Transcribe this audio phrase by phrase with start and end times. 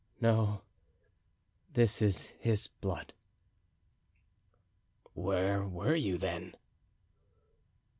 [0.19, 0.63] "No,
[1.73, 3.13] this is his blood."
[5.13, 6.55] "Where were you, then?"